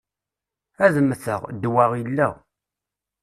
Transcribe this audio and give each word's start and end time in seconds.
Ad 0.85 0.95
mmteɣ, 1.03 1.41
ddwa 1.53 1.85
illa. 2.01 2.29